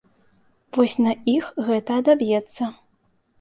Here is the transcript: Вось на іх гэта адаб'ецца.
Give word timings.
Вось 0.77 0.95
на 1.07 1.13
іх 1.33 1.51
гэта 1.67 1.99
адаб'ецца. 2.03 2.63